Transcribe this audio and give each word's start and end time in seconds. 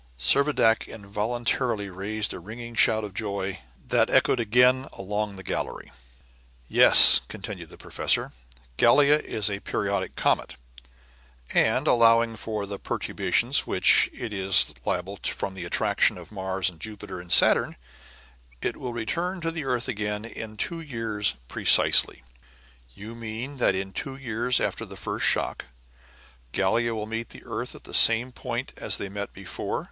Servadac 0.17 0.87
involuntarily 0.87 1.87
raised 1.91 2.33
a 2.33 2.39
ringing 2.39 2.73
shout 2.73 3.03
of 3.03 3.13
joy 3.13 3.59
that 3.87 4.09
echoed 4.09 4.39
again 4.39 4.87
along 4.93 5.35
the 5.35 5.43
gallery. 5.43 5.91
"Yes," 6.67 7.21
continued 7.27 7.69
the 7.69 7.77
professor, 7.77 8.31
"Gallia 8.77 9.19
is 9.19 9.47
a 9.47 9.59
periodic 9.59 10.15
comet, 10.15 10.57
and 11.53 11.85
allowing 11.87 12.35
for 12.35 12.65
the 12.65 12.79
perturbations 12.79 13.59
to 13.59 13.69
which 13.69 14.09
it 14.11 14.33
is 14.33 14.73
liable 14.85 15.17
from 15.23 15.53
the 15.53 15.65
attraction 15.65 16.17
of 16.17 16.31
Mars 16.31 16.67
and 16.67 16.79
Jupiter 16.79 17.19
and 17.19 17.31
Saturn, 17.31 17.75
it 18.59 18.77
will 18.77 18.93
return 18.93 19.39
to 19.41 19.51
the 19.51 19.65
earth 19.65 19.87
again 19.87 20.25
in 20.25 20.57
two 20.57 20.79
years 20.81 21.35
precisely." 21.47 22.23
"You 22.95 23.13
mean 23.13 23.57
that 23.57 23.75
in 23.75 23.93
two 23.93 24.15
years 24.15 24.59
after 24.59 24.83
the 24.83 24.97
first 24.97 25.27
shock, 25.27 25.65
Gallia 26.53 26.95
will 26.95 27.05
meet 27.05 27.29
the 27.29 27.43
earth 27.45 27.75
at 27.75 27.83
the 27.83 27.93
same 27.93 28.31
point 28.31 28.73
as 28.77 28.97
they 28.97 29.07
met 29.07 29.31
before?" 29.31 29.79